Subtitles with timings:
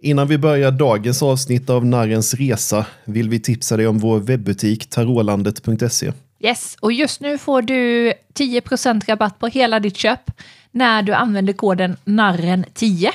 [0.00, 4.90] Innan vi börjar dagens avsnitt av Narrens Resa vill vi tipsa dig om vår webbutik
[4.90, 6.12] tarolandet.se.
[6.40, 10.30] Yes, och just nu får du 10% rabatt på hela ditt köp
[10.70, 13.08] när du använder koden narren10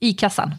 [0.00, 0.54] i kassan.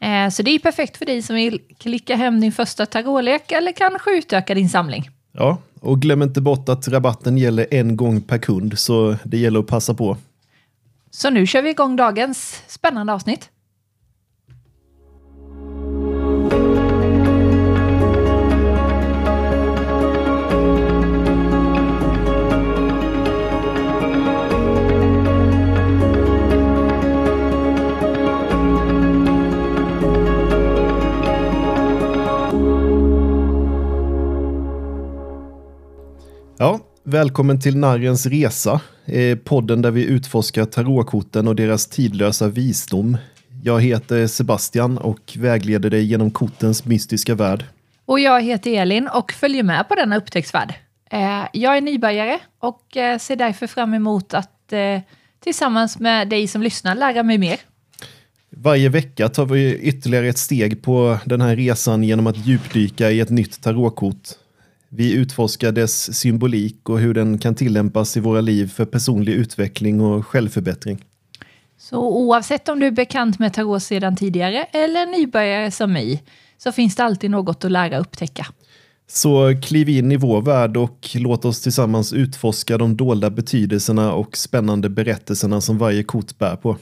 [0.00, 3.72] Eh, Så det är perfekt för dig som vill klicka hem din första tarotlek eller
[3.72, 5.10] kanske utöka din samling.
[5.32, 9.60] Ja, och glöm inte bort att rabatten gäller en gång per kund, så det gäller
[9.60, 10.16] att passa på.
[11.10, 13.50] Så nu kör vi igång dagens spännande avsnitt.
[36.58, 43.16] Ja, välkommen till Narrens Resa, eh, podden där vi utforskar tarotkorten och deras tidlösa visdom.
[43.62, 47.64] Jag heter Sebastian och vägleder dig genom kortens mystiska värld.
[48.04, 50.74] Och jag heter Elin och följer med på denna upptäcktsfärd.
[51.10, 54.50] Eh, Jag är nybörjare och eh, ser därför fram emot att
[55.44, 57.56] tillsammans med dig som lyssnar lära mig mer.
[58.50, 63.20] Varje vecka tar vi ytterligare ett steg på den här resan genom att djupdyka i
[63.20, 64.28] ett nytt tarotkort.
[64.96, 70.00] Vi utforskar dess symbolik och hur den kan tillämpas i våra liv för personlig utveckling
[70.00, 71.04] och självförbättring.
[71.78, 76.22] Så oavsett om du är bekant med tarot sedan tidigare eller nybörjare som mig,
[76.58, 78.46] så finns det alltid något att lära och upptäcka.
[79.08, 84.36] Så kliv in i vår värld och låt oss tillsammans utforska de dolda betydelserna och
[84.36, 86.76] spännande berättelserna som varje kort bär på.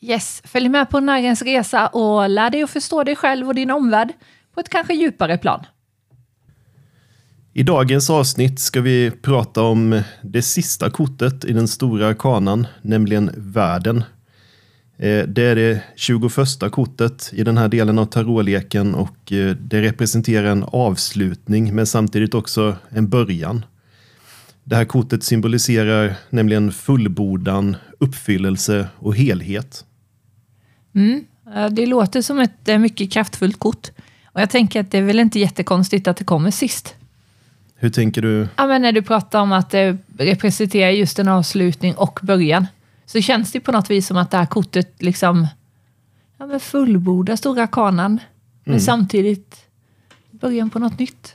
[0.00, 3.70] Yes, följ med på Narrens resa och lär dig att förstå dig själv och din
[3.70, 4.12] omvärld
[4.54, 5.64] på ett kanske djupare plan.
[7.58, 13.30] I dagens avsnitt ska vi prata om det sista kortet i den stora kanan, nämligen
[13.36, 14.04] världen.
[14.98, 16.32] Eh, det är det 21
[16.70, 22.34] kortet i den här delen av tarotleken och eh, det representerar en avslutning men samtidigt
[22.34, 23.64] också en början.
[24.64, 29.84] Det här kortet symboliserar nämligen fullbordan, uppfyllelse och helhet.
[30.94, 31.24] Mm,
[31.70, 33.90] Det låter som ett eh, mycket kraftfullt kort.
[34.24, 36.94] Och jag tänker att det är väl inte jättekonstigt att det kommer sist.
[37.80, 38.48] Hur tänker du?
[38.56, 42.66] Ja, men när du pratar om att det representerar just en avslutning och början,
[43.06, 45.46] så känns det på något vis som att det här kortet liksom
[46.38, 48.20] ja, men fullbordar stora kanan,
[48.64, 49.56] men samtidigt
[50.30, 51.34] början på något nytt.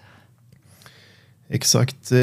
[1.50, 2.12] Exakt.
[2.12, 2.18] eh,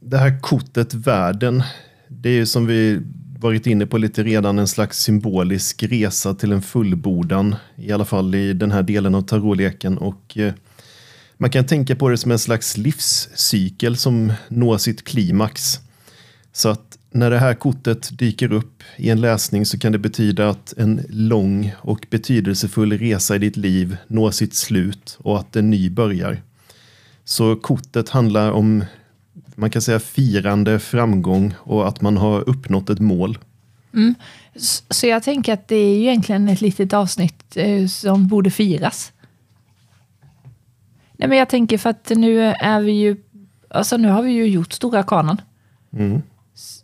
[0.00, 1.62] Det här kortet världen,
[2.08, 3.00] det är ju som vi
[3.38, 7.54] varit inne på lite redan en slags symbolisk resa till en fullbordan.
[7.76, 9.98] I alla fall i den här delen av tarotleken.
[9.98, 10.52] Och eh,
[11.36, 15.80] man kan tänka på det som en slags livscykel som når sitt klimax.
[16.52, 20.50] Så att när det här kortet dyker upp i en läsning så kan det betyda
[20.50, 25.70] att en lång och betydelsefull resa i ditt liv når sitt slut och att en
[25.70, 26.42] ny börjar.
[27.24, 28.84] Så kortet handlar om,
[29.54, 33.38] man kan säga firande, framgång och att man har uppnått ett mål.
[33.94, 34.14] Mm.
[34.90, 39.12] Så jag tänker att det är ju egentligen ett litet avsnitt eh, som borde firas.
[41.16, 43.16] Nej, men jag tänker för att nu är vi ju,
[43.70, 45.40] alltså nu har vi ju gjort stora kanan.
[45.92, 46.22] Mm.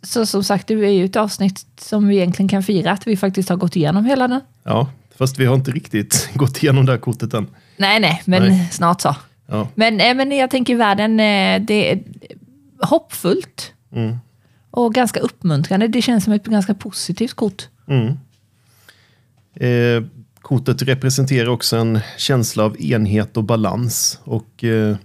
[0.01, 3.17] Så som sagt, det är ju ett avsnitt som vi egentligen kan fira, att vi
[3.17, 4.41] faktiskt har gått igenom hela den.
[4.63, 7.47] Ja, fast vi har inte riktigt gått igenom det här kortet än.
[7.77, 8.69] Nej, nej, men Nej.
[8.71, 9.15] snart så.
[9.47, 9.67] Ja.
[9.75, 12.03] Men, eh, men jag tänker världen, eh, det är
[12.81, 14.17] hoppfullt Mm.
[14.71, 15.87] och ganska uppmuntrande.
[15.87, 17.67] Det känns som ett ganska positivt kort.
[17.87, 18.07] Mm.
[19.55, 20.03] Eh,
[20.43, 24.19] kortet representerar också en känsla av enhet och balans.
[24.23, 24.95] Och eh,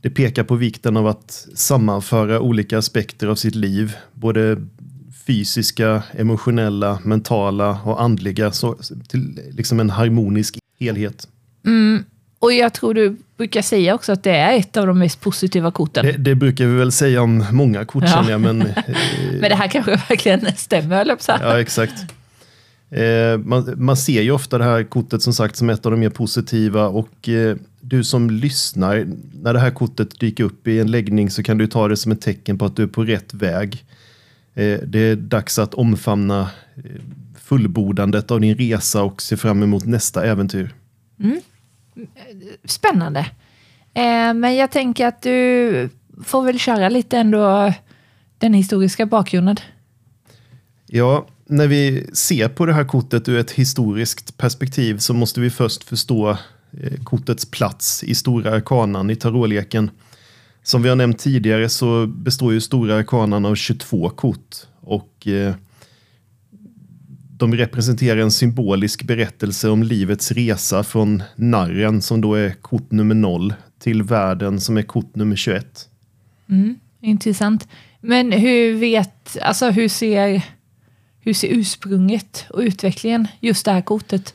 [0.00, 3.96] det pekar på vikten av att sammanföra olika aspekter av sitt liv.
[4.12, 4.56] Både
[5.26, 8.52] fysiska, emotionella, mentala och andliga.
[8.52, 8.76] Så,
[9.08, 11.28] till liksom en harmonisk helhet.
[12.38, 15.70] Och jag tror du brukar säga också att det är ett av de mest positiva
[15.70, 16.06] korten.
[16.06, 18.30] Det, det brukar vi väl säga om många kort Ja.
[18.30, 18.76] jag, men eh,
[19.40, 21.24] Men det här kanske verkligen stämmer, höll jag på.
[21.40, 21.94] Ja, exakt.
[22.90, 26.00] Eh, man, man ser ju ofta det här kortet som sagt som ett av de
[26.00, 30.90] mer positiva och eh, du som lyssnar, när det här kortet dyker upp i en
[30.90, 33.34] läggning så kan du ta det som ett tecken på att du är på rätt
[33.34, 33.84] väg.
[34.54, 36.50] Eh, det är dags att omfamna
[37.38, 40.74] fullbordandet av din resa och se fram emot nästa äventyr.
[42.64, 43.20] Spännande.
[43.94, 45.88] Eh, men jag tänker att du
[46.24, 47.72] får väl köra lite ändå
[48.38, 49.56] den historiska bakgrunden.
[50.86, 55.50] Ja, när vi ser på det här kortet ur ett historiskt perspektiv så måste vi
[55.50, 59.90] först förstå eh, kortets plats i stora arkanan i tarotleken.
[60.62, 65.54] Som vi har nämnt tidigare så består ju stora arkanan av 22 kort och eh,
[67.38, 73.14] de representerar en symbolisk berättelse om livets resa från narren, som då är kort nummer
[73.14, 75.88] 0, till världen som är kort nummer 21.
[76.48, 77.68] Mm, intressant.
[78.00, 80.42] Men hur vet, alltså hur ser,
[81.20, 84.34] hur ser ursprunget och utvecklingen just det här kortet?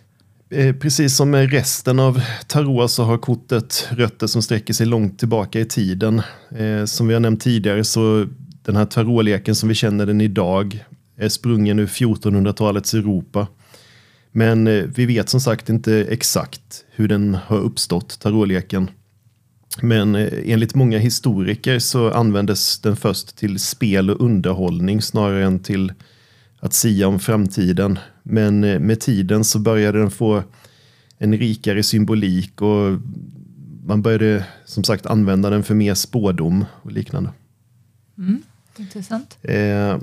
[0.53, 5.19] Eh, precis som med resten av tarot så har kortet rötter som sträcker sig långt
[5.19, 6.21] tillbaka i tiden.
[6.55, 8.27] Eh, som vi har nämnt tidigare så
[8.63, 10.83] den här tarotleken som vi känner den idag
[11.17, 13.47] är sprungen ur 1400-talets Europa.
[14.31, 18.89] Men eh, vi vet som sagt inte exakt hur den har uppstått, tarotleken.
[19.81, 20.15] Men
[20.45, 25.91] enligt många historiker så användes den först till spel och underhållning snarare än till
[26.63, 27.99] att sia om framtiden.
[28.23, 30.43] Men eh, med tiden så började den få
[31.17, 32.99] en rikare symbolik och
[33.85, 37.29] man började som sagt använda den för mer spådom och liknande.
[38.17, 38.41] Mm,
[38.77, 39.37] intressant.
[39.41, 39.97] Eh,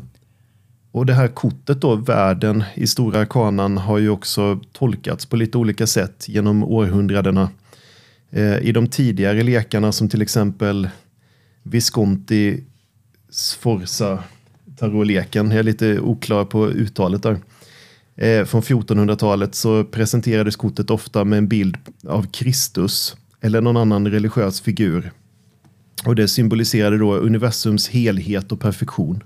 [0.93, 5.59] och det här kortet då, världen i Stora Arkanan, har ju också tolkats på lite
[5.59, 7.51] olika sätt genom århundradena.
[8.31, 10.89] Eh, I de tidigare lekarna som till exempel
[11.63, 12.65] Visconti
[13.31, 14.25] Sforza
[14.81, 15.51] tarotleken.
[15.51, 17.39] Jag är lite oklar på uttalet där.
[18.17, 21.77] Eh, från 1400-talet så presenterades kortet ofta med en bild
[22.09, 25.13] av Kristus eller någon annan religiös figur.
[26.05, 29.23] Och det symboliserade då universums helhet och perfektion.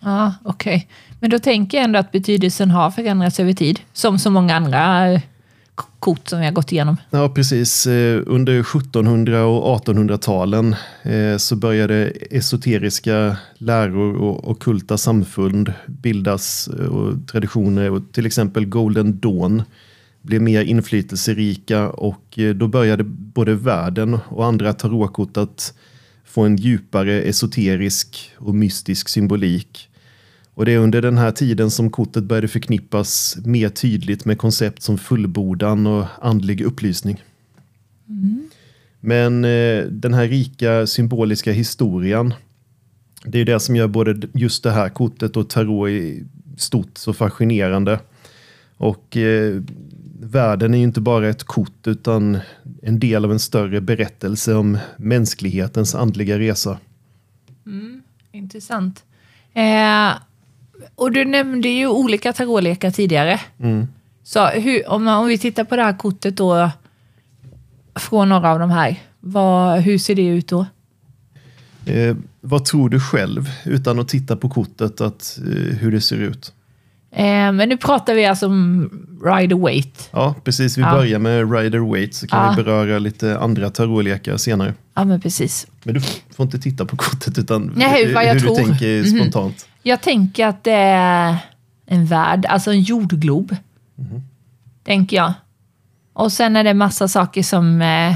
[0.00, 0.76] Ja, okej.
[0.76, 0.86] Okay.
[1.20, 5.12] Men då tänker jag ändå att betydelsen har förändrats över tid, som så många andra
[5.12, 5.20] eh,
[5.98, 6.96] kort som vi har gått igenom.
[7.10, 7.86] Ja, precis.
[7.86, 16.86] Eh, under 1700 och 1800-talen eh, så började esoteriska läror och okulta samfund bildas eh,
[16.86, 17.90] och traditioner.
[17.90, 19.62] Och till exempel Golden Dawn
[20.22, 25.74] blev mer inflytelserika och då började både världen och andra tarotkort att
[26.24, 29.88] få en djupare esoterisk och mystisk symbolik.
[30.58, 34.82] Och det är under den här tiden som kortet började förknippas mer tydligt med koncept
[34.82, 37.22] som fullbordan och andlig upplysning.
[38.08, 38.50] Mm.
[39.00, 42.34] Men eh, den här rika symboliska historien,
[43.24, 46.24] det är det som gör både just det här kortet och tarot i
[46.56, 48.00] stort så fascinerande.
[48.76, 49.62] Och eh,
[50.20, 52.38] världen är ju inte bara ett kort utan
[52.82, 56.78] en del av en större berättelse om mänsklighetens andliga resa.
[57.66, 58.02] Mm,
[58.32, 59.04] intressant.
[59.54, 60.27] Eh,
[60.98, 63.40] och du nämnde ju olika tarotlekar tidigare.
[63.60, 63.88] Mm.
[64.22, 66.70] Så hur, om, om vi tittar på det här kortet då,
[67.94, 70.66] från några av de här, vad, hur ser det ut då?
[71.86, 76.16] Eh, vad tror du själv, utan att titta på kortet, att, eh, hur det ser
[76.16, 76.52] ut?
[77.18, 78.90] Eh, men nu pratar vi alltså om
[79.24, 80.04] Rider Waite.
[80.10, 80.78] Ja, precis.
[80.78, 80.92] Vi ja.
[80.92, 82.54] börjar med Rider Waite så kan ja.
[82.56, 84.74] vi beröra lite andra tarotlekar senare.
[84.94, 85.66] Ja, men precis.
[85.82, 86.00] Men du
[86.36, 89.20] får inte titta på kortet utan Nej, hur, hur du tänker mhm.
[89.20, 89.66] spontant.
[89.66, 89.80] Mm.
[89.82, 91.36] Jag tänker att det är
[91.86, 93.56] en värld, alltså en jordglob.
[93.98, 94.22] Mm.
[94.84, 95.32] Tänker jag.
[96.12, 97.82] Och sen är det massa saker som...
[97.82, 98.14] Eh,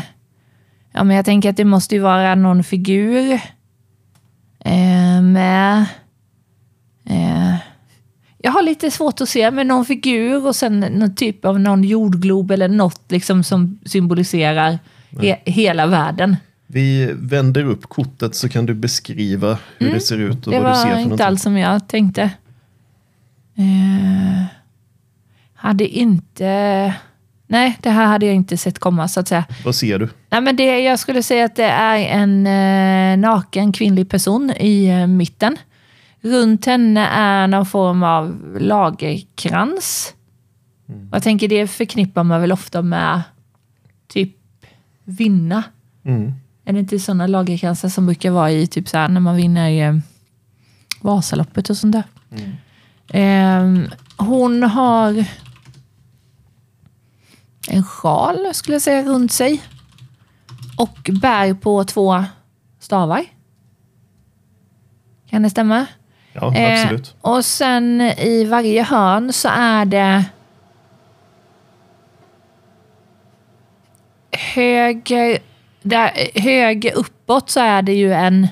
[0.93, 3.33] ja, men jag tänker att det måste ju vara någon figur
[4.65, 5.87] eh, med...
[8.43, 11.61] Eh, jag har lite svårt att se, med någon figur och sen någon typ av
[11.61, 14.79] någon jordglob eller något liksom som symboliserar
[15.21, 16.37] he hela världen.
[16.67, 19.99] Vi vänder upp kortet så kan du beskriva hur mm.
[19.99, 22.31] det ser ut och det vad du ser Det var inte alls som jag tänkte.
[23.59, 24.45] Uh,
[25.55, 26.95] hade inte...
[27.47, 29.45] Nej, det här hade jag inte sett komma så att säga.
[29.65, 30.09] Vad ser du?
[30.31, 35.03] Nej, men det, jag skulle säga att det är en uh, naken kvinnlig person i
[35.03, 35.57] uh, mitten.
[36.23, 40.15] Runt henne är någon form av lagerkrans.
[40.89, 41.09] Mm.
[41.13, 43.23] Jag tänker det förknippar man väl ofta med
[44.09, 44.37] typ
[45.05, 45.65] vinna.
[46.05, 46.33] Mm.
[46.65, 49.89] Är det inte sådana lagerkransar som brukar vara i typ så här, när man vinner
[49.89, 49.99] eh,
[51.01, 52.05] Vasaloppet och sånt där?
[52.31, 52.53] Mm.
[53.09, 55.25] Eh, hon har
[57.69, 59.63] en sjal skulle jag säga runt sig.
[60.77, 62.25] Och bär på två
[62.79, 63.25] stavar.
[65.29, 65.87] Kan det stämma?
[66.33, 67.15] Ja, absolut.
[67.23, 70.25] Eh, och sen i varje hörn så är det
[74.55, 75.39] höger
[75.83, 78.49] där, höger uppåt så är det ju en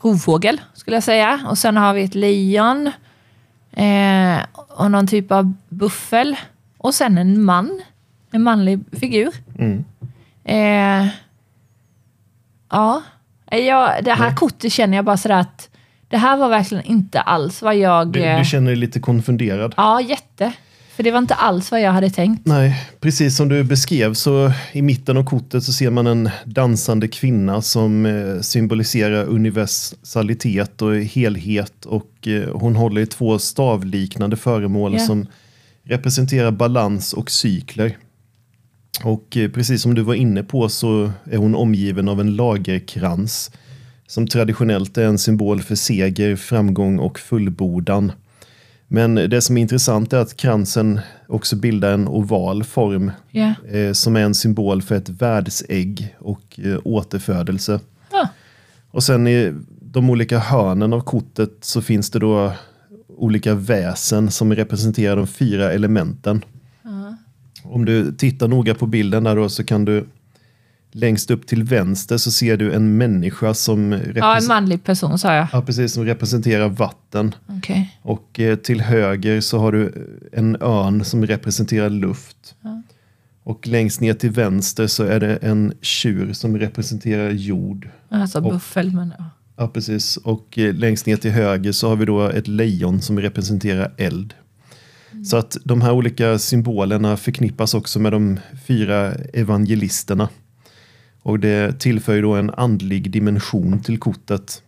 [0.00, 1.40] rovfågel, skulle jag säga.
[1.48, 2.86] Och sen har vi ett lejon
[3.72, 6.36] eh, och någon typ av buffel.
[6.78, 7.82] Och sen en man,
[8.30, 9.32] en manlig figur.
[9.58, 9.84] Mm.
[10.44, 11.08] Eh,
[12.70, 13.02] ja,
[13.50, 15.75] jag, det här kortet känner jag bara sådär att
[16.08, 18.12] det här var verkligen inte alls vad jag...
[18.12, 19.74] Du, du känner dig lite konfunderad?
[19.76, 20.52] Ja, jätte.
[20.96, 22.46] För det var inte alls vad jag hade tänkt.
[22.46, 27.08] Nej, precis som du beskrev så i mitten av kortet så ser man en dansande
[27.08, 34.92] kvinna som eh, symboliserar universalitet och helhet och eh, hon håller i två stavliknande föremål
[34.92, 34.98] Ja.
[34.98, 35.26] som
[35.84, 37.96] representerar balans och cykler.
[39.04, 43.50] Och eh, precis som du var inne på så är hon omgiven av en lagerkrans
[44.06, 48.12] som traditionellt är en symbol för seger, framgång och fullbordan.
[48.88, 53.54] Men det som är intressant är att kransen också bildar en oval form Ja.
[53.70, 57.80] eh, som är en symbol för ett världsägg och eh, återfödelse.
[58.12, 58.28] Ja.
[58.90, 62.52] Och sen i de olika hörnen av kortet så finns det då
[63.16, 66.44] olika väsen som representerar de fyra elementen.
[67.62, 70.06] Om du tittar noga på bilden där då så kan du
[70.96, 75.34] längst upp till vänster så ser du en människa som, ja, en manlig person sa
[75.34, 75.48] jag.
[75.52, 77.34] ja, precis, som representerar vatten.
[77.46, 77.98] Okej.
[78.02, 79.92] Och eh, till höger så har du
[80.32, 82.54] en örn som representerar luft.
[83.42, 87.88] Och längst ner till vänster så är det en tjur som representerar jord.
[88.08, 89.24] Alltså Och- buffel, men ja.
[89.58, 90.16] Ja, precis.
[90.16, 94.34] Och eh, längst ner till höger så har vi då ett lejon som representerar eld.
[95.24, 100.28] Så att de här olika symbolerna förknippas också med de fyra evangelisterna.
[101.26, 104.62] Och det tillför ju då en andlig dimension till kortet.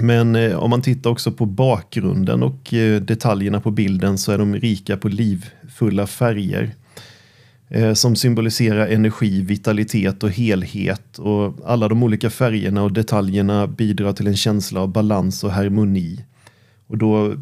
[0.00, 4.38] Men eh, om man tittar också på bakgrunden och eh, detaljerna på bilden så är
[4.38, 6.74] de rika på livfulla färger.
[7.68, 11.18] Eh, som symboliserar energi, vitalitet och helhet.
[11.18, 16.24] Och alla de olika färgerna och detaljerna bidrar till en känsla av balans och harmoni.
[16.86, 17.34] Och då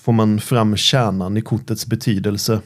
[0.00, 2.60] får man fram kärnan i kortets betydelse.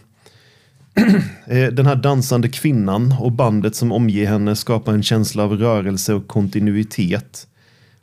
[1.46, 6.14] Eh, den här dansande kvinnan och bandet som omger henne skapar en känsla av rörelse
[6.14, 7.46] och kontinuitet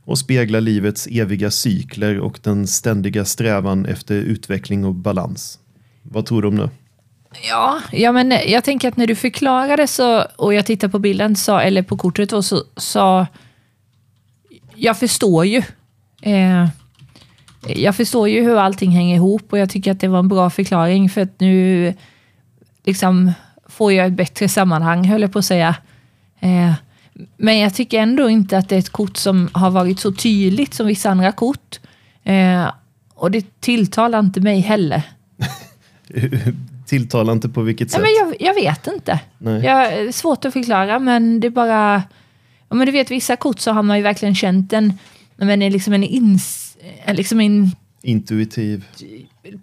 [0.06, 5.60] och speglar livets eviga cykler och den ständiga strävan efter utveckling och balans.
[6.04, 6.70] Vad tror du om det?
[7.50, 11.00] Ja, ja, men eh, jag tänker att när du förklarade så, och jag tittar på
[11.00, 13.28] bilden, så, eller på kortet, och så, sa
[14.76, 15.62] jag förstår ju.
[16.22, 16.68] Eh,
[17.68, 20.50] jag förstår ju hur allting hänger ihop och jag tycker att det var en bra
[20.50, 21.94] förklaring för att nu
[22.84, 23.32] liksom
[23.66, 25.76] får jag ett bättre sammanhang, höll jag på att säga.
[26.40, 26.74] Eh,
[27.38, 30.74] men jag tycker ändå inte att det är ett kort som har varit så tydligt
[30.74, 31.80] som vissa andra kort.
[32.24, 32.72] Eh,
[33.14, 35.02] och det tilltalar inte mig heller.
[36.86, 38.02] Tilltalar inte på vilket sätt?
[38.02, 39.20] Nej, men jag, jag vet inte.
[39.38, 39.64] Nej.
[39.64, 42.04] Jag, är svårt att förklara, men det är bara...
[42.70, 44.94] Ja, men du vet, vissa kort så har man ju verkligen känt en,
[45.36, 47.72] men en, liksom en, ins, en, liksom en
[48.04, 48.86] Intuitiv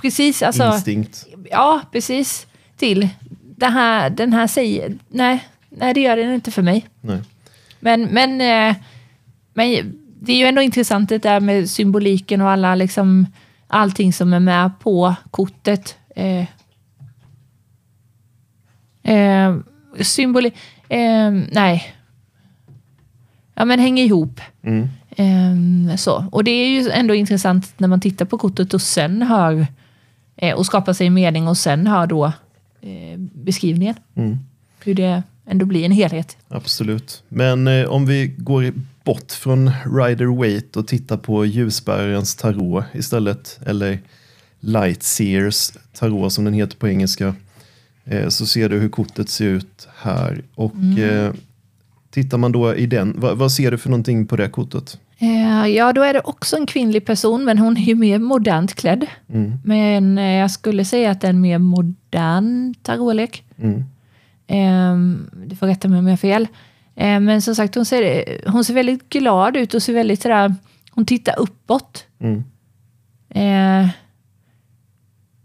[0.01, 1.27] precis, alltså, instinkt.
[1.51, 2.47] ja, precis,
[2.79, 3.09] till.
[3.57, 6.87] Det här, den här säger, nej, nej, det gör den inte för mig.
[7.01, 7.21] Nej.
[7.81, 8.77] Men, men, eh,
[9.55, 13.27] men det är ju ändå intressant det där med symboliken och alla, liksom,
[13.67, 15.97] allting som är med på kortet.
[16.17, 16.47] Eh,
[19.15, 19.57] eh,
[20.01, 20.53] symboli...
[20.89, 21.95] Eh, nej.
[23.55, 24.41] Ja, men hänger ihop.
[24.63, 24.89] Mm.
[25.11, 26.25] Eh, så.
[26.33, 29.67] Och det är ju ändå intressant när man tittar på kortet och sen hör
[30.37, 32.33] eh, och skapar sig en mening och sen hör då
[33.19, 33.95] beskrivningen.
[34.15, 34.39] Mm.
[34.85, 36.37] Hur det ändå blir en helhet.
[36.49, 37.23] Absolut.
[37.29, 38.73] Men eh, om vi går
[39.05, 43.99] bort från Rider Waite och tittar på ljusbärarens tarot istället, eller
[44.61, 47.35] Lightseers tarot som den heter på engelska,
[48.05, 50.43] eh, så ser du hur kortet ser ut här.
[50.55, 51.33] Och eh,
[52.11, 54.99] tittar man då i den, vad, vad ser du för någonting på det kortet?
[55.21, 58.75] Eh, ja, då är det också en kvinnlig person, men hon är ju mer modernt
[58.75, 59.07] klädd.
[59.29, 59.59] Mm.
[59.65, 63.45] Men eh, jag skulle säga att det är en mer modern tarotlek.
[63.57, 63.85] Mm.
[64.47, 66.49] Eh, du får rätta mig om jag har fel.
[66.95, 70.55] Eh, men som sagt, hon ser, hon ser väldigt glad ut och ser väldigt sådär,
[70.91, 72.07] hon tittar uppåt.
[72.21, 72.45] Mm.
[73.31, 73.91] Eh,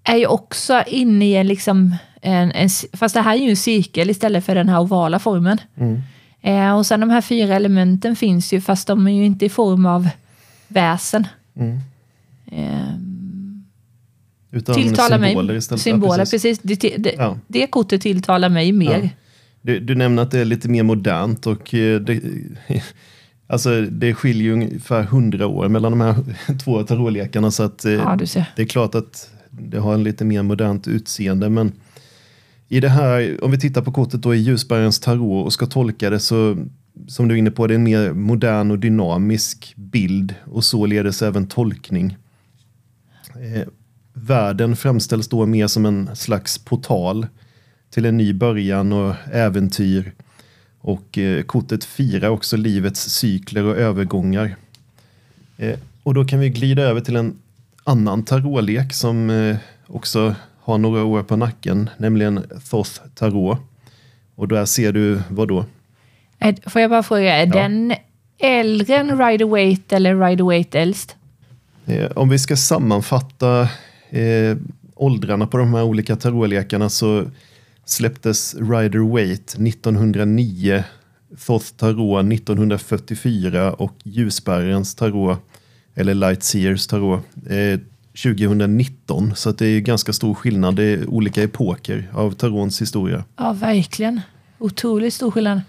[0.03, 3.57] är ju också inne i en, liksom, en, en, fast det här är ju en
[3.57, 5.57] cirkel istället för den här ovala formen.
[6.45, 9.49] Eh, och sen de här fyra elementen finns ju, fast de är ju inte i
[9.49, 10.09] form av
[10.67, 11.27] väsen.
[11.55, 11.77] Mm.
[12.51, 12.93] Eh,
[14.51, 15.57] Utan tilltalar symboler mig.
[15.57, 15.81] istället.
[15.81, 16.59] Symboler, Ja, precis.
[16.61, 16.79] precis.
[16.81, 17.37] Det, det, Ja.
[17.47, 18.99] det kortet tilltalar mig mer.
[19.03, 19.09] Ja.
[19.61, 22.21] Du, du nämner att det är lite mer modernt och eh, det,
[23.47, 26.15] alltså, det skiljer ju ungefär hundra år mellan de här
[26.63, 28.17] två tarotlekarna så att eh, Ja,
[28.55, 31.49] det är klart att det har en lite mer modernt utseende.
[31.49, 31.71] Men
[32.73, 36.09] i det här, om vi tittar på kortet då i ljusbärarens tarot och ska tolka
[36.09, 36.57] det så
[37.07, 41.21] som du är inne på, det är en mer modern och dynamisk bild och således
[41.21, 42.17] även tolkning.
[43.35, 43.67] Eh,
[44.13, 47.27] världen framställs då mer som en slags portal
[47.89, 50.13] till en ny början och äventyr.
[50.79, 54.55] Och eh, kortet firar också livets cykler och övergångar.
[55.57, 57.35] Eh, och då kan vi glida över till en
[57.83, 63.57] annan tarotlek som eh, också har några år på nacken, nämligen Thoth Tarot.
[64.35, 65.65] Och där ser du vad då?
[66.65, 67.93] Får jag bara fråga, är den
[68.37, 71.15] äldre än Rider Waite eller Rider Waite äldst?
[71.85, 73.61] Eh, om vi ska sammanfatta
[74.09, 74.57] eh,
[74.95, 77.25] åldrarna på de här olika tarotlekarna så
[77.85, 80.83] släpptes Rider Waite 1909,
[81.45, 85.39] Thoth Tarot 1944 och Ljusbärens Tarot,
[85.95, 87.79] eller Lightseers Tarot, eh,
[88.13, 89.35] 2019.
[89.35, 90.75] Så att det är ganska stor skillnad.
[90.75, 93.23] Det är olika epoker av tarons historia.
[93.37, 94.21] Ja, verkligen.
[94.59, 95.61] Otroligt stor skillnad.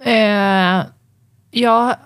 [0.00, 0.86] Eh,
[1.50, 1.98] ja,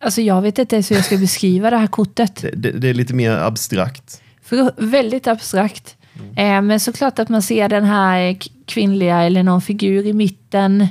[0.00, 2.36] alltså jag vet inte ens hur jag ska beskriva det här kortet.
[2.36, 4.22] Det, det, det är lite mer abstrakt.
[4.42, 5.96] För, väldigt abstrakt.
[6.36, 8.36] Eh, men såklart att man ser den här
[8.66, 10.86] kvinnliga eller någon figur i mitten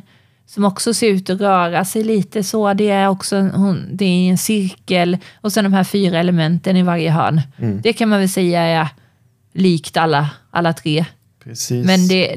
[0.48, 2.74] som också ser ut att röra sig lite så.
[2.74, 6.84] Det är också hon, det är en cirkel och sen de här fyra elementen i
[6.84, 7.42] varje hörn.
[7.84, 8.88] Det kan man väl säga är
[9.54, 11.06] likt alla, alla tre.
[11.44, 11.86] Precis.
[11.86, 12.36] Men det,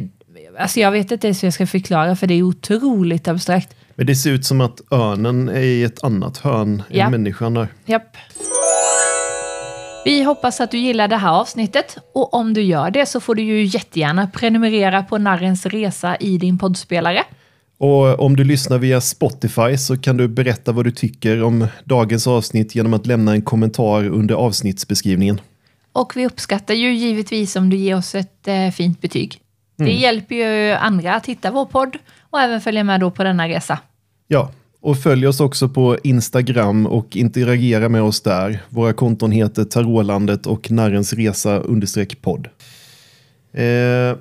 [0.58, 3.74] alltså jag vet inte ens hur jag ska förklara för det är otroligt abstrakt.
[3.94, 7.04] Men det ser ut som att örnen är i ett annat hörn Ja.
[7.04, 7.68] än människan där.
[7.84, 8.16] Japp.
[10.04, 13.34] Vi hoppas att du gillar det här avsnittet och om du gör det så får
[13.34, 17.22] du ju jättegärna prenumerera på Narrens Resa i din poddspelare.
[17.80, 22.26] Och om du lyssnar via Spotify så kan du berätta vad du tycker om dagens
[22.26, 25.40] avsnitt genom att lämna en kommentar under avsnittsbeskrivningen.
[25.92, 29.40] Och vi uppskattar ju givetvis om du ger oss ett eh, fint betyg.
[29.76, 31.96] Det hjälper ju andra att hitta vår podd
[32.30, 33.78] och även följa med då på denna resa.
[34.28, 38.62] Ja, och följ oss också på Instagram och interagera med oss där.
[38.68, 41.62] Våra konton heter Tarolandet och Narrens Resa
[42.20, 42.48] podd.
[43.52, 44.16] Eh,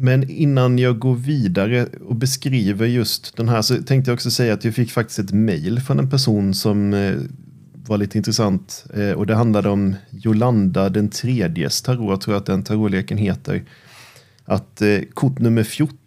[0.00, 4.54] men innan jag går vidare och beskriver just den här så tänkte jag också säga
[4.54, 7.14] att jag fick faktiskt ett mejl från en person som eh,
[7.72, 8.84] var lite intressant.
[8.94, 13.64] Eh, och det handlade om Jolanda den tredjes tarot, tror jag att den tarotleken heter.
[14.44, 15.62] Att eh, kort nummer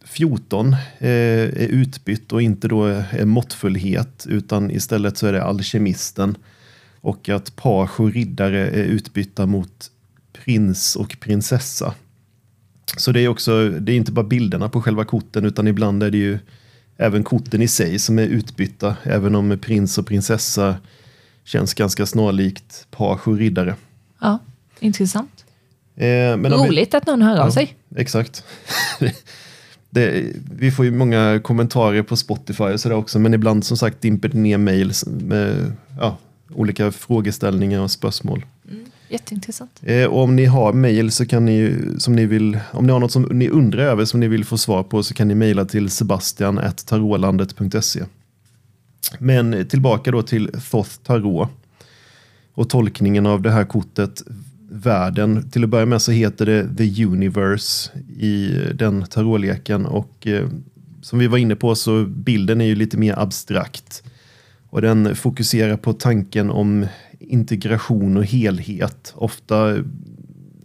[0.06, 6.38] 14 är utbytt och inte då är måttfullhet utan istället så är det alkemisten.
[7.02, 9.92] Och att page och riddare är utbytta mot
[10.34, 11.94] prins och prinsessa.
[12.98, 16.12] Så det är också, det är inte bara bilderna på själva korten utan ibland är
[16.12, 16.40] det ju
[16.98, 18.96] även korten i sig som är utbytta.
[19.04, 20.76] Även om prins och prinsessa
[21.44, 23.76] känns ganska snarlikt page och riddare.
[24.22, 24.40] Ja,
[24.80, 25.46] intressant.
[25.96, 27.76] Eh, men om vi- Roligt att någon hör av sig.
[27.96, 28.44] Exakt.
[29.90, 30.24] Det,
[30.56, 34.30] vi får ju många kommentarer på Spotify och sådär också, men ibland som sagt dimper
[34.30, 36.18] det ner mejl med ja,
[36.54, 38.46] olika frågeställningar och spörsmål.
[39.14, 39.82] Jätteintressant.
[39.84, 43.00] Eh, och om ni har mejl så kan ni, som ni vill, om ni har
[43.00, 45.66] något som ni undrar över som ni vill få svar på så kan ni mejla
[45.66, 48.04] till sebastian.tarolandet.se.
[49.20, 51.50] Men tillbaka då till Thoth Tarot
[52.54, 54.24] och tolkningen av det här kortet
[54.70, 55.50] världen.
[55.50, 60.50] Till att börja med så heter det The Universe i den tarotleken och eh,
[61.02, 64.04] som vi var inne på så bilden är ju lite mer abstrakt.
[64.70, 66.86] Och den fokuserar på tanken om
[67.28, 69.14] integration och helhet.
[69.16, 69.56] Ofta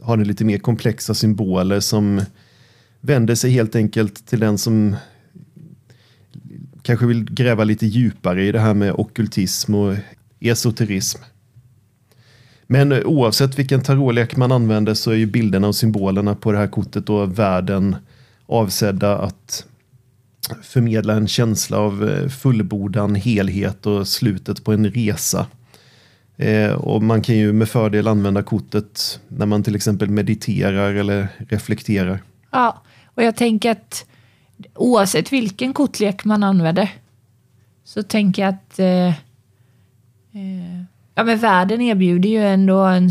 [0.02, 2.20] har den lite mer komplexa symboler som
[3.00, 4.96] vänder sig helt enkelt till den som
[6.82, 9.96] kanske vill gräva lite djupare i det här med okkultism och
[10.40, 11.22] esoterism.
[12.66, 16.66] Men oavsett vilken tarotlek man använder så är ju bilderna och symbolerna på det här
[16.66, 17.96] kortet då världen
[18.46, 19.66] avsedda att
[20.62, 25.46] förmedla en känsla av fullbordan helhet och slutet på en resa.
[26.38, 31.28] Eh, och man kan ju med fördel använda kortet när man till exempel mediterar eller
[31.48, 32.22] reflekterar.
[32.50, 34.06] Ja, och jag tänker att
[34.74, 36.90] oavsett vilken kortlek man använder
[37.84, 40.82] så tänker jag att eh, eh,
[41.14, 43.10] ja, men världen erbjuder ju ändå en,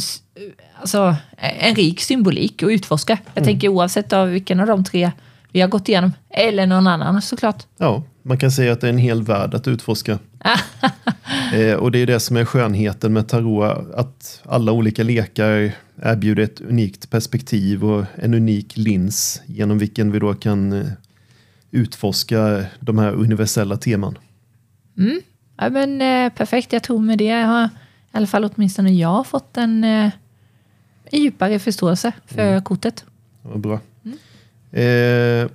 [0.79, 3.17] alltså, en rik symbolik att utforska.
[3.33, 5.11] Jag tänker oavsett av vilken av de tre
[5.51, 7.63] vi har gått igenom, eller någon annan såklart.
[7.77, 10.19] Ja, man kan säga att det är en hel värld att utforska.
[11.53, 16.43] eh, och det är det som är skönheten med tarot, att alla olika lekar erbjuder
[16.43, 20.87] ett unikt perspektiv och en unik lins genom vilken vi då kan eh,
[21.71, 24.17] utforska de här universella teman.
[25.57, 27.69] Ja, men, eh, perfekt, jag tror med det har i
[28.11, 30.09] alla fall åtminstone jag fått en, eh,
[31.11, 33.05] djupare förståelse för kortet.
[33.41, 33.79] Vad bra.
[34.79, 35.49] Eh,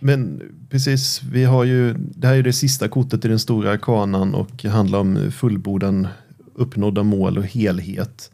[0.00, 4.34] men precis, vi har ju, det här är det sista kortet i den stora arkanan
[4.34, 6.08] och handlar om fullbordan,
[6.54, 8.30] uppnådda mål och helhet.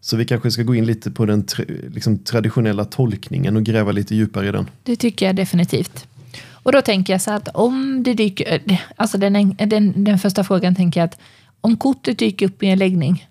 [0.00, 3.92] Så vi kanske ska gå in lite på den tra- liksom, traditionella tolkningen och gräva
[3.92, 4.70] lite djupare i den.
[4.82, 6.06] Det tycker jag definitivt.
[6.52, 8.62] Och då tänker jag så att om det dyker,
[8.96, 11.18] alltså den, en- den, den första frågan tänker jag att
[11.60, 13.28] om kortet dyker upp i en läggning,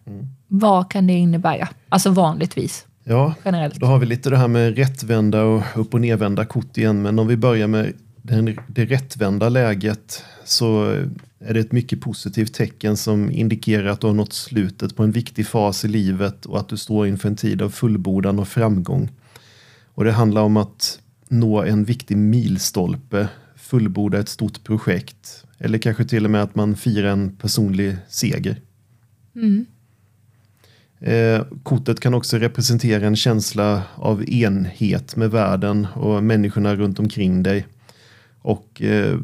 [0.48, 1.68] vad kan det innebära?
[1.90, 2.86] Alltså vanligtvis.
[3.04, 3.76] Ja, generellt.
[3.80, 7.02] då har vi lite det här med rättvända och upp och nedvända kort igen.
[7.02, 10.84] Men om vi börjar med den, det rättvända läget så
[11.40, 15.12] är det ett mycket positivt tecken som indikerar att du har nått slutet på en
[15.12, 19.10] viktig fas i livet och att du står inför en tid av fullbordan och framgång.
[19.94, 26.06] Och det handlar om att nå en viktig milstolpe, fullborda ett stort projekt eller kanske
[26.06, 28.62] till och med att man firar en personlig seger.
[29.36, 29.66] Mm.
[31.02, 37.44] Eh, kortet kan också representera en känsla av enhet med världen och människorna runt omkring
[37.44, 37.68] dig.
[38.42, 39.18] Och eh,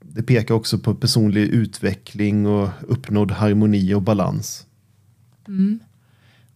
[0.00, 4.66] det pekar också på personlig utveckling och uppnådd harmoni och balans.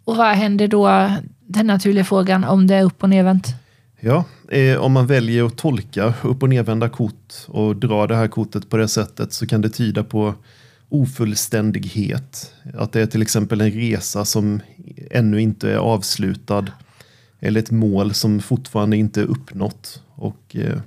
[0.05, 1.11] Och vad händer då,
[1.47, 3.47] den naturliga frågan, om det är upp och nedvänt?
[4.01, 8.29] Ja, eh, om man väljer att tolka upp och nedvända kort och dra det här
[8.29, 10.35] kortet på det sättet så kan det tyda på
[10.91, 12.53] ofullständighet.
[12.75, 14.61] Att det är till exempel en resa som
[15.11, 16.67] ännu inte är avslutad.
[17.41, 20.03] Eller ett mål som fortfarande inte är uppnått.
[20.15, 20.81] Och, eh,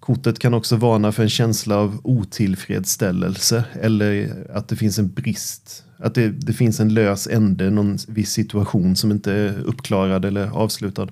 [0.00, 5.84] kortet kan också varna för en känsla av otillfredsställelse eller att det finns en brist.
[5.96, 10.46] Att det, det finns en lös ände, någon viss situation som inte är uppklarad eller
[10.46, 11.08] avslutad.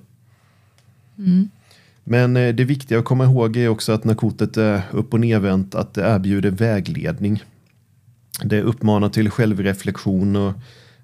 [2.03, 5.19] Men eh, det viktiga att komma ihåg är också att när kortet är upp och
[5.19, 7.43] nedvänt att det erbjuder vägledning.
[8.43, 10.53] Det uppmanar till självreflektion och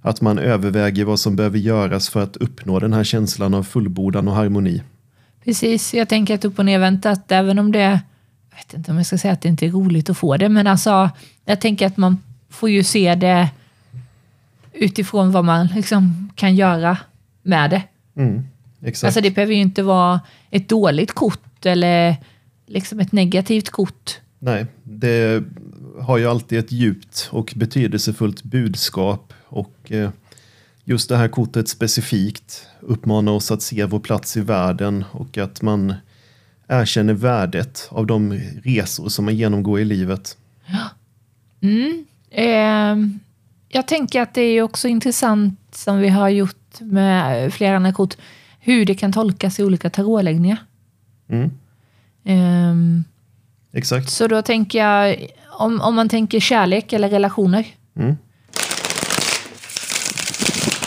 [0.02, 4.28] att man överväger vad som behöver göras för att uppnå den här känslan av fullbordan
[4.28, 4.82] och harmoni.
[5.44, 7.80] Precis, jag tänker att upp och nedvänt, att även om det,
[8.50, 10.50] jag vet inte om jag ska säga att det inte är roligt att få det,
[10.50, 11.10] men alltså,
[11.46, 12.18] jag tänker att man
[12.50, 13.50] får ju se det
[14.74, 16.98] utifrån vad man liksom kan göra
[17.42, 17.84] med det.
[18.16, 18.48] Mm,
[18.82, 19.04] exakt.
[19.04, 22.16] Alltså det behöver ju inte vara ett dåligt kort eller
[22.68, 24.20] liksom ett negativt kort.
[24.46, 25.44] Nej, det
[26.00, 30.10] har ju alltid ett djupt och betydelsefullt budskap och eh,
[30.84, 35.62] just det här kortet specifikt uppmanar oss att se vår plats i världen och att
[35.62, 35.94] man
[36.68, 40.38] erkänner värdet av de resor som man genomgår i livet.
[42.30, 42.96] Eh,
[43.70, 48.18] jag tänker att det är också intressant som vi har gjort med flera andra kort,
[48.60, 50.58] hur det kan tolkas i olika tarotläggningar.
[51.28, 51.50] Mm,
[52.24, 53.04] Ehm,
[53.74, 54.10] exakt.
[54.10, 55.28] så då tänker jag,
[55.60, 57.66] om, om man tänker kärlek eller relationer.
[57.96, 58.16] Mm.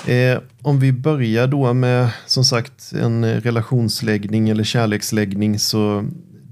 [0.07, 6.05] Eh, om vi börjar då med som sagt en relationsläggning eller kärleksläggning så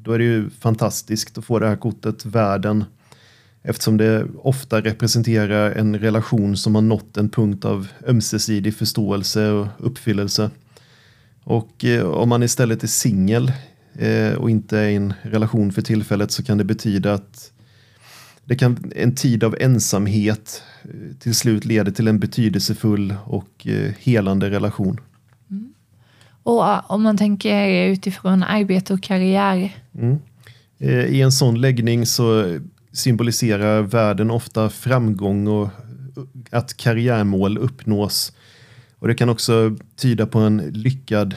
[0.03, 2.85] då är det ju fantastiskt att få det här kortet världen
[3.63, 9.67] eftersom det ofta representerar en relation som har nått en punkt av ömsesidig förståelse och
[9.79, 10.51] uppfyllelse.
[11.45, 13.53] Och eh, om man istället är singel
[14.39, 17.53] och inte är i en relation för tillfället så kan det betyda att
[18.45, 23.93] det kan, en tid av ensamhet eh, till slut leder till en betydelsefull och eh,
[23.99, 25.01] helande relation.
[26.43, 29.77] Och eh, om man tänker utifrån arbete och karriär.
[30.79, 32.59] Eh, I en sån läggning så
[32.93, 35.69] symboliserar världen ofta framgång och
[36.51, 38.33] att karriärmål uppnås.
[38.99, 41.35] Och det kan också tyda på en lyckad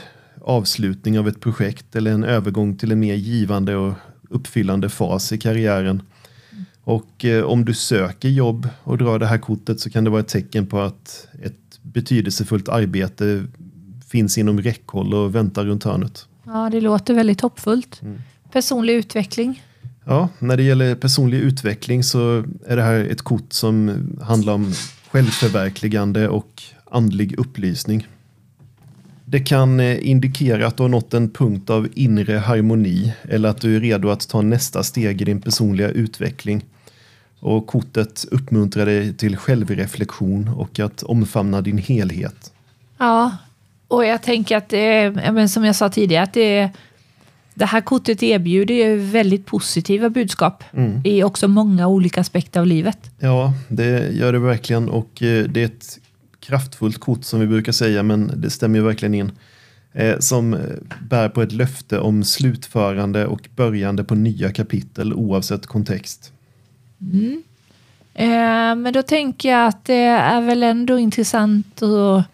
[0.47, 3.93] avslutning av ett projekt eller en övergång till en mer givande och
[4.29, 6.01] uppfyllande fas i karriären.
[6.83, 10.21] Och eh, om du söker jobb och drar det här kortet så kan det vara
[10.21, 13.45] ett tecken på att ett betydelsefullt arbete
[14.07, 16.27] finns inom räckhåll och väntar runt hörnet.
[16.45, 18.01] Ja, det låter väldigt hoppfullt.
[18.51, 19.63] Personlig utveckling.
[20.05, 24.73] Ja, när det gäller personlig utveckling så är det här ett kort som handlar om
[25.11, 28.07] självförverkligande och andlig upplysning.
[29.29, 33.61] Det kan eh, indikera att du har nått en punkt av inre harmoni eller att
[33.61, 36.65] du är redo att ta nästa steg i din personliga utveckling.
[37.39, 42.53] Och kortet uppmuntrar dig till självreflektion och att omfamna din helhet.
[42.97, 43.37] Ja,
[43.87, 46.69] och jag tänker att det är, ja, men som jag sa tidigare, att det, är,
[47.53, 50.63] det här kortet erbjuder ju väldigt positiva budskap
[51.03, 53.11] i också många olika aspekter av livet.
[53.19, 55.99] Ja, det gör det verkligen och eh, det är ett
[56.47, 59.31] kraftfullt kort som vi brukar säga, men det stämmer ju verkligen in.
[59.93, 60.59] Eh, som eh,
[61.01, 66.31] bär på ett löfte om slutförande och börjande på nya kapitel oavsett kontext.
[68.13, 72.25] Eh, men då tänker jag att det är väl ändå intressant att,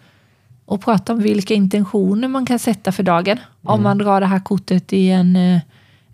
[0.66, 3.38] att prata om vilka intentioner man kan sätta för dagen.
[3.62, 5.60] Om man drar det här kortet i en, eh,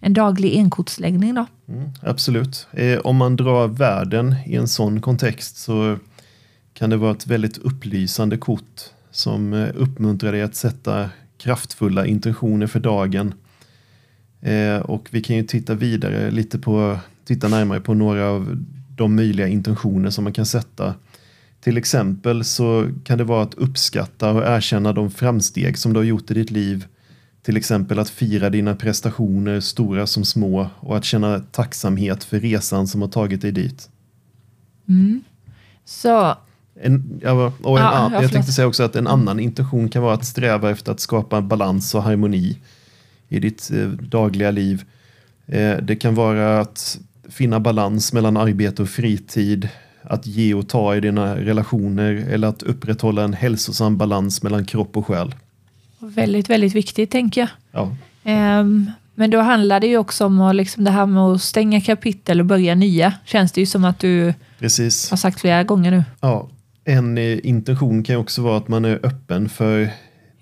[0.01, 1.47] en daglig enkortsläggning då.
[1.69, 2.67] Mm, absolut.
[2.73, 5.99] Eh, om man drar världen i en sån kontext så
[6.81, 12.67] kan det vara ett väldigt upplysande kort som eh, uppmuntrar dig att sätta kraftfulla intentioner
[12.67, 13.35] för dagen.
[14.41, 18.65] Eh, och vi kan ju titta vidare lite på, titta närmare på några av
[18.97, 20.95] de möjliga intentioner som man kan sätta
[21.61, 26.05] Till exempel så kan det vara att uppskatta och erkänna de framsteg som du har
[26.05, 26.87] gjort i ditt liv.
[27.43, 32.87] Till exempel att fira dina prestationer, stora som små, och att känna tacksamhet för resan
[32.87, 33.91] som har tagit dig dit.
[34.89, 35.21] Mm.
[35.85, 36.37] Så,
[36.83, 39.89] en, ja, och en, Ja, an- ja, jag tänkte säga också att en annan intention
[39.89, 42.59] kan vara att sträva efter att skapa balans och harmoni
[43.29, 44.85] i ditt eh, dagliga liv.
[45.47, 49.69] Eh, det kan vara att finna balans mellan arbete och fritid,
[50.03, 54.97] att ge och ta i dina relationer eller att upprätthålla en hälsosam balans mellan kropp
[54.97, 55.35] och själ.
[55.99, 57.49] väldigt, väldigt viktigt tänker jag.
[57.73, 61.43] Ja, Ehm, men då handlar det ju också om att liksom det här med att
[61.43, 63.15] stänga kapitel och börja nya.
[63.25, 65.11] Känns det ju som att du precis.
[65.11, 66.05] har sagt flera gånger nu.
[66.21, 66.49] Ja,
[66.85, 69.91] en eh, intention kan ju också vara att man är öppen för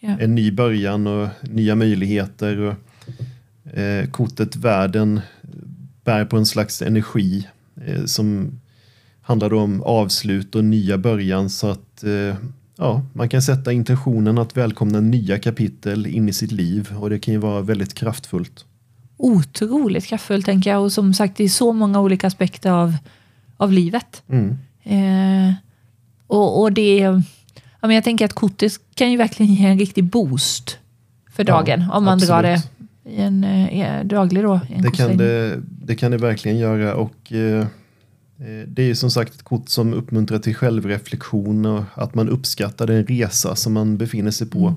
[0.00, 0.16] Ja.
[0.20, 2.58] en ny början och nya möjligheter.
[2.58, 2.74] Och,
[3.78, 5.20] eh, kortet världen
[6.04, 7.48] bär på en slags energi
[7.86, 8.60] eh, som
[9.20, 11.50] handlar om avslut och nya början.
[11.50, 12.36] Så att eh,
[12.76, 17.18] ja, man kan sätta intentionen att välkomna nya kapitel in i sitt liv och det
[17.18, 18.64] kan ju vara väldigt kraftfullt.
[19.16, 22.96] Otroligt kraftfullt tänker jag och som sagt det är så många olika aspekter av,
[23.56, 24.22] av livet.
[24.28, 24.58] Mm.
[24.82, 25.54] Eh,
[26.28, 27.22] och, och det, ja,
[27.80, 30.78] men jag tänker att kortet kan ju verkligen ge en riktig boost
[31.30, 33.16] för Ja, dagen om man drar det absolut.
[33.18, 34.60] i en eh, daglig då.
[34.74, 37.66] En Det kan det, det kan det verkligen göra och eh, eh,
[38.66, 42.86] det är ju som sagt ett kort som uppmuntrar till självreflektion och att man uppskattar
[42.86, 44.74] den resa som man befinner sig på.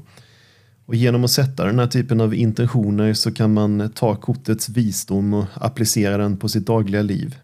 [0.86, 5.34] Och genom att sätta den här typen av intentioner så kan man ta kortets visdom
[5.34, 7.36] och applicera den på sitt dagliga liv.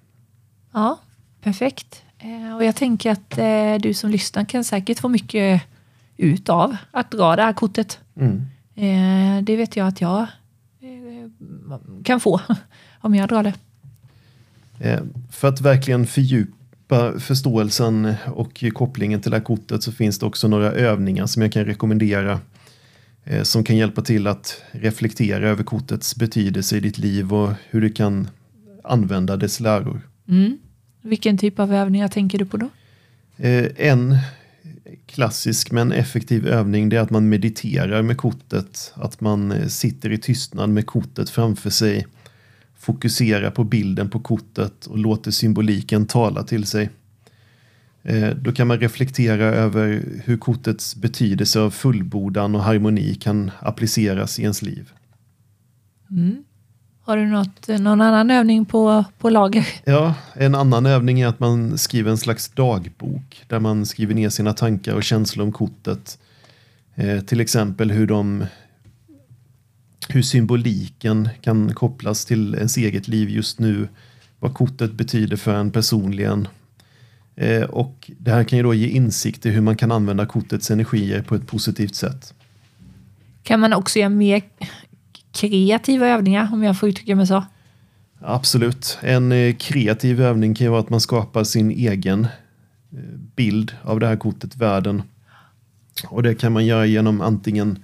[0.74, 1.00] Ja,
[1.42, 2.04] perfekt.
[2.20, 5.62] Eh, och jag tänker att eh, du som lyssnar kan säkert få mycket
[6.18, 8.00] ut av att dra det här kortet.
[8.16, 8.42] Mm.
[8.76, 10.28] Eh, det vet jag att jag
[12.04, 12.42] kan få
[13.02, 13.54] om jag drar det.
[15.32, 20.48] För att verkligen fördjupa förståelsen och kopplingen till det här kortet så finns det också
[20.48, 22.40] några övningar som jag kan rekommendera
[23.44, 27.90] som kan hjälpa till att reflektera över kortets betydelse i ditt liv och hur du
[27.90, 28.30] kan
[28.84, 30.02] använda dess läror.
[30.28, 30.58] Mm.
[31.08, 32.70] Vilken typ av övningar tänker du på då?
[33.38, 34.18] Eh, En
[35.06, 40.12] klassisk men effektiv övning det är att man mediterar med kortet, att man eh, sitter
[40.12, 42.08] i tystnad med kortet framför sig,
[42.78, 46.90] fokuserar på bilden på kortet och låter symboliken tala till sig.
[48.04, 54.40] Eh, Då kan man reflektera över hur kortets betydelse av fullbordan och harmoni kan appliceras
[54.40, 54.92] i ens liv.
[57.08, 59.68] Har du något, någon annan övning på, på lager?
[59.86, 64.30] Ja, en annan övning är att man skriver en slags dagbok där man skriver ner
[64.30, 66.20] sina tankar och känslor om kortet.
[66.96, 68.46] Eh, till exempel hur de
[70.10, 73.88] hur symboliken kan kopplas till ens eget liv just nu.
[74.40, 76.48] Vad kortet betyder för en personligen.
[77.36, 80.72] Eh, och det här kan ju då ge insikt i hur man kan använda kortets
[80.72, 82.34] energier på ett positivt sätt.
[83.44, 84.42] Kan man också göra mer
[85.38, 87.44] kreativa övningar om jag får uttrycka mig så?
[88.22, 88.98] Absolut.
[89.02, 93.00] En eh, kreativ övning kan ju vara att man skapar sin egen eh,
[93.36, 95.02] bild av det här kortet, världen.
[96.08, 97.80] Och det kan man göra genom antingen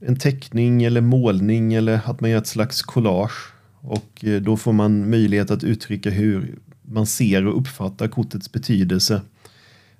[0.00, 3.52] en teckning eller målning eller att man gör ett slags collage.
[3.80, 9.20] Och eh, då får man möjlighet att uttrycka hur man ser och uppfattar kortets betydelse.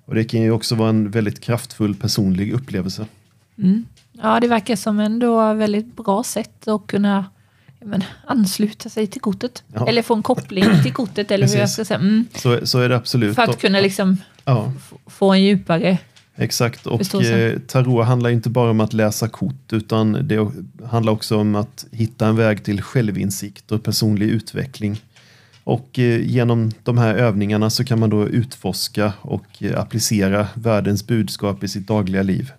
[0.05, 3.05] Och det kan ju också vara en väldigt kraftfull personlig upplevelse.
[4.21, 7.25] Ja, det verkar som ändå väldigt bra sätt att kunna
[7.79, 9.63] men, ansluta sig till kortet.
[9.73, 9.87] Ja.
[9.87, 11.31] Eller få en koppling till kortet.
[11.31, 11.99] Eller hur jag ska säga.
[11.99, 13.35] Mm, Så, så är det absolut.
[13.35, 14.73] för att kunna liksom ja.
[15.05, 15.97] få en djupare...
[16.39, 20.51] Exakt, och eh, tarot handlar inte bara om att läsa kort utan det
[20.85, 25.01] handlar också om att hitta en väg till självinsikt och personlig utveckling.
[25.63, 31.07] Och eh, genom de här övningarna så kan man då utforska och eh, applicera världens
[31.07, 32.51] budskap i sitt dagliga liv.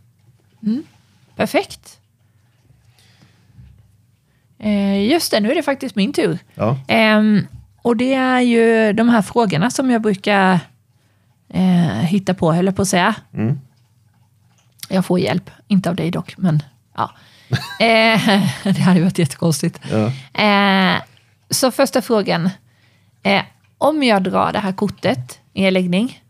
[1.38, 1.98] Perfekt.
[4.58, 6.38] Eh, just det, nu är det faktiskt min tur.
[6.54, 7.46] Ja, Ehm,
[7.82, 10.60] och det är ju de här frågorna som jag brukar
[11.48, 13.14] eh, hitta på, höll på att säga.
[13.34, 13.60] Mm.
[14.88, 16.62] Jag får hjälp, inte av dig dock, men
[16.96, 17.10] ja.
[17.80, 19.80] eh, det hade varit jättekonstigt.
[19.90, 20.12] ja.
[20.42, 21.02] Eh,
[21.50, 22.50] så första frågan.
[23.22, 23.42] Eh,
[23.78, 26.22] om jag drar det här kortet i en läggning,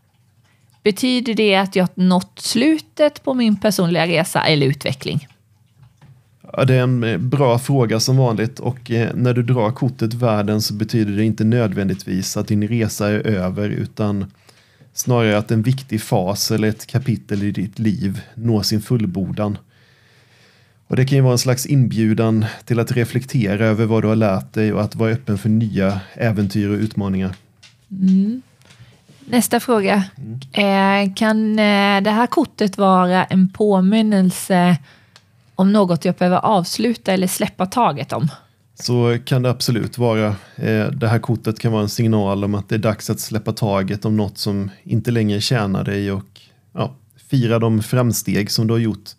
[0.83, 5.27] betyder det att jag nått slutet på min personliga resa eller utveckling?
[6.53, 10.13] Ja, det är en eh, bra fråga som vanligt och eh, när du drar kortet
[10.13, 14.31] världen så betyder det inte nödvändigtvis att din resa är över utan
[14.93, 19.57] snarare att en viktig fas eller ett kapitel i ditt liv når sin fullbordan.
[20.87, 24.15] Och det kan ju vara en slags inbjudan till att reflektera över vad du har
[24.15, 27.35] lärt dig och att vara öppen för nya äventyr och utmaningar.
[29.29, 30.03] Nästa fråga.
[30.51, 34.77] Eh, kan eh, det här kortet vara en påminnelse
[35.55, 38.27] om något jag behöver avsluta eller släppa taget om?
[38.75, 40.27] Så kan det absolut vara.
[40.55, 43.53] Eh, det här kortet kan vara en signal om att det är dags att släppa
[43.53, 46.41] taget om något som inte längre tjänar dig och
[46.73, 46.95] ja,
[47.29, 49.09] fira de framsteg som du har gjort.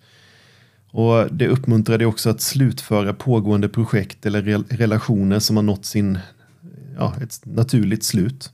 [0.93, 5.85] Och Det uppmuntrar dig också att slutföra pågående projekt eller re relationer som har nått
[5.85, 6.19] sin,
[6.99, 8.53] ja, ett naturligt slut.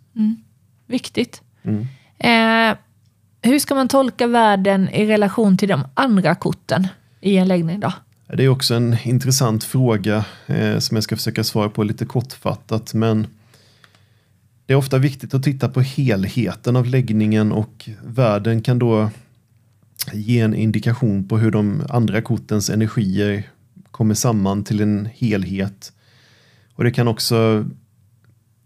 [0.87, 1.43] Viktigt.
[1.67, 1.87] Mm.
[2.19, 2.77] Eh,
[3.43, 6.89] hur ska man tolka världen i relation till de andra korten
[7.21, 7.93] i en läggning då?
[8.27, 12.95] Det är också en intressant fråga eh, som jag ska försöka svara på lite kortfattat.
[12.95, 13.27] Men
[14.67, 19.11] det är ofta viktigt att titta på helheten av läggningen och världen kan då
[20.13, 23.43] ge en indikation på hur de andra kortens energier
[23.91, 25.93] kommer samman till en helhet.
[26.75, 27.65] Och det kan också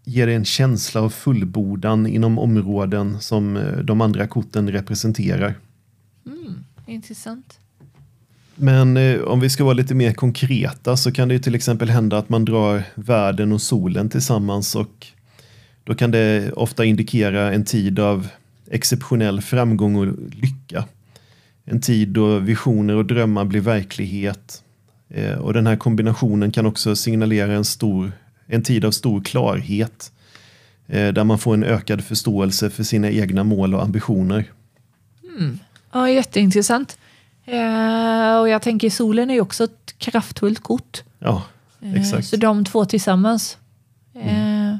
[0.03, 5.55] ge dig en känsla av fullbordan inom områden som eh, de andra korten representerar.
[6.91, 7.59] Intressant.
[8.55, 12.17] Men eh, om vi ska vara lite mer konkreta så kan det till exempel hända
[12.17, 15.07] att man drar världen och solen tillsammans och
[15.83, 18.27] då kan det ofta indikera en tid av
[18.69, 20.85] exceptionell framgång och lycka.
[21.65, 24.63] En tid då visioner och drömmar blir verklighet.
[25.09, 28.11] Eh, och den här kombinationen kan också signalera en, stor,
[28.51, 30.11] en tid av stor klarhet
[30.87, 34.45] eh, där man får en ökad förståelse för sina egna mål och ambitioner.
[35.91, 36.97] Ja, jätteintressant.
[37.45, 41.03] Eh, och jag tänker solen är ju också ett kraftfullt kort.
[41.19, 41.43] Ja,
[41.81, 42.27] Eh, exakt.
[42.27, 43.57] Så de två tillsammans
[44.15, 44.75] eh,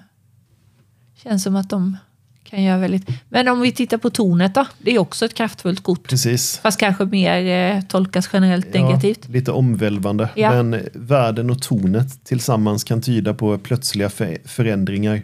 [1.23, 1.97] känns som att de
[2.43, 3.07] kan göra väldigt...
[3.29, 4.65] Men om vi tittar på tornet då?
[4.79, 6.07] Det är också ett kraftfullt kort.
[6.07, 6.57] Precis.
[6.57, 9.19] Fast kanske mer eh, tolkas generellt negativt.
[9.27, 10.29] Ja, lite omvälvande.
[10.35, 10.63] Ja.
[10.63, 15.21] Men världen och tonet tillsammans kan tyda på plötsliga för förändringar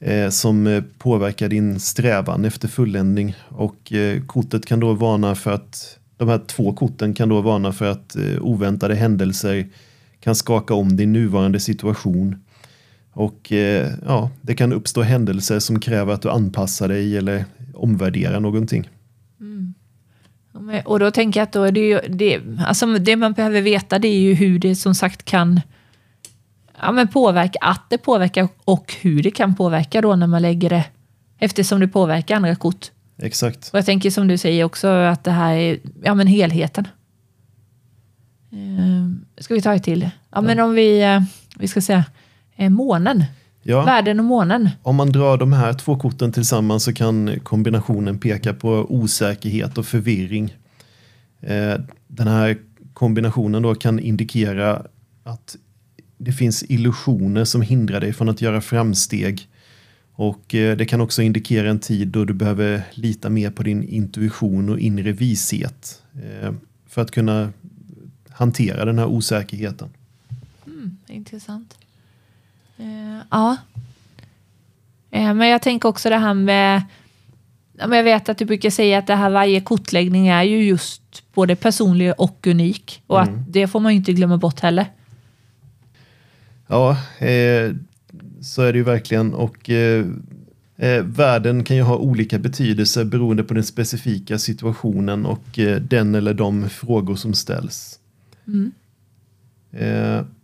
[0.00, 3.34] eh, som eh, påverkar din strävan efter fulländning.
[3.48, 7.72] Och eh, kortet kan då varna för att de här två korten kan då varna
[7.72, 9.68] för att eh, oväntade händelser
[10.20, 12.43] kan skaka om din nuvarande situation.
[13.16, 18.40] Och eh, ja, det kan uppstå händelser som kräver att du anpassar dig eller omvärderar
[18.40, 18.88] någonting.
[20.52, 23.32] Ja, men- Och då tänker jag att då är det ju, det, alltså det man
[23.32, 25.60] behöver veta det är ju hur det som sagt kan
[26.80, 30.70] ja, men påverka, att det påverkar och hur det kan påverka då när man lägger
[30.70, 30.84] det
[31.38, 32.90] eftersom det påverkar andra kort.
[33.18, 33.70] Exakt.
[33.72, 36.88] Och jag tänker som du säger också att det här är ja, men helheten.
[38.52, 40.10] Ehm, ska vi ta ett till?
[40.30, 41.22] Ja, men om vi, eh,
[41.58, 42.04] vi ska säga
[42.56, 43.24] månen.
[43.62, 43.84] Ja.
[43.84, 44.70] Världen och månen.
[44.82, 49.86] Om man drar de här två korten tillsammans så kan kombinationen peka på osäkerhet och
[49.86, 50.56] förvirring.
[51.40, 51.74] Eh,
[52.06, 52.58] Den här
[52.94, 54.86] kombinationen då kan indikera
[55.24, 55.56] att
[56.18, 59.48] det finns illusioner som hindrar dig från att göra framsteg.
[60.12, 63.82] Och eh, det kan också indikera en tid då du behöver lita mer på din
[63.82, 66.52] intuition och inre vishet eh,
[66.88, 67.52] för att kunna
[68.28, 69.88] hantera den här osäkerheten.
[71.08, 71.78] Intressant.
[72.76, 73.56] Eh, ja.
[75.10, 76.82] Eh, men jag tänker också det här med...
[77.78, 81.02] Jag vet att du brukar säga att det här varje kortläggning är ju just
[81.34, 83.02] både personlig och unik.
[83.06, 84.86] Och att det får man ju inte glömma bort heller.
[86.66, 87.74] Ja, eh,
[88.42, 89.34] så är det ju verkligen.
[89.34, 90.06] Och eh,
[91.02, 96.34] världen kan ju ha olika betydelse beroende på den specifika situationen och eh, den eller
[96.34, 97.98] de frågor som ställs.
[98.46, 98.52] Eh,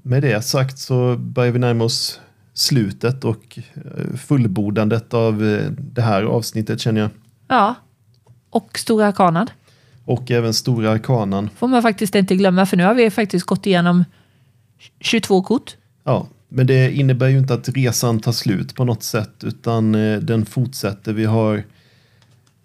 [0.03, 2.21] med det sagt så börjar vi närma oss
[2.55, 7.11] slutet och eh, fullbordandet av eh, det här avsnittet känner jag.
[7.49, 7.75] Ja.
[8.51, 9.47] Och Stora Arkanan
[10.05, 11.51] Och även Stora Arkanan.
[11.57, 14.05] får man faktiskt inte glömma för nu har vi faktiskt gått igenom
[15.01, 15.77] 22 kort.
[16.05, 20.19] Ja, men det innebär ju inte att resan tar slut på något sätt utan eh,
[20.19, 21.13] den fortsätter.
[21.13, 21.63] Vi har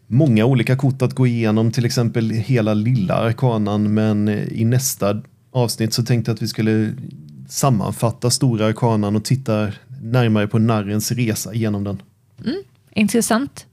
[0.07, 5.21] många olika kort att gå igenom, till exempel hela lilla arkanan, men eh, i nästa
[5.55, 6.93] avsnitt så tänkte jag att vi skulle
[7.49, 12.01] sammanfatta stora arkanan och titta närmare på narrens resa genom den.
[12.91, 13.65] Intressant.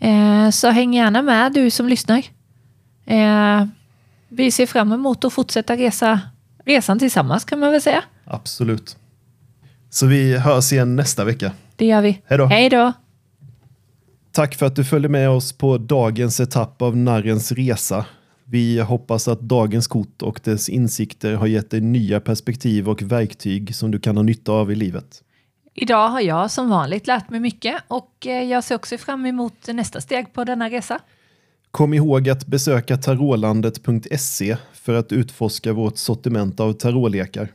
[0.00, 2.24] Eh, så häng gärna med du som lyssnar.
[3.06, 3.66] Eh,
[4.28, 6.20] vi ser fram emot att fortsätta resa,
[6.64, 8.04] resan tillsammans kan man väl säga.
[8.24, 8.96] Absolut.
[9.90, 11.52] Så vi hörs igen nästa vecka.
[11.76, 12.20] Det gör vi.
[12.26, 12.46] Hej då.
[12.46, 12.92] Hej då.
[14.32, 18.04] Tack för att du följde med oss på dagens etapp av Narrens resa.
[18.52, 23.74] Vi hoppas att dagens kort och dess insikter har gett dig nya perspektiv och verktyg
[23.74, 25.22] som du kan ha nytta av i livet.
[25.74, 29.68] Idag har jag som vanligt lärt mig mycket och eh, jag ser också fram emot
[29.68, 31.00] nästa steg på denna resa.
[31.70, 37.48] Kom ihåg att besöka tarotlandet.se för att utforska vårt sortiment av tarotlekar.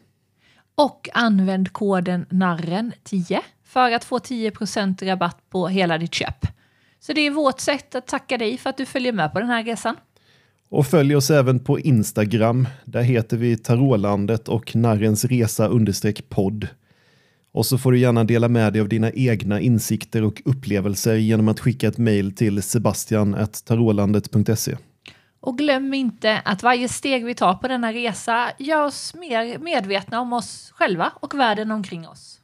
[0.75, 6.45] Och använd koden NARREN10 för att få 10% rabatt på hela ditt köp.
[6.99, 9.49] Så det är vårt sätt att tacka dig för att du följer med på den
[9.49, 9.95] här resan.
[10.69, 12.67] Och följ oss även på Instagram.
[12.85, 16.67] Där heter vi Tarotlandet och Narrens Resa understreck podd.
[17.51, 21.47] Och så får du gärna dela med dig av dina egna insikter och upplevelser genom
[21.47, 24.77] att skicka ett mejl till sebastian.tarotlandet.se.
[25.39, 30.21] Och glöm inte att varje steg vi tar på denna resa gör oss mer medvetna
[30.21, 32.39] om oss själva och världen omkring oss.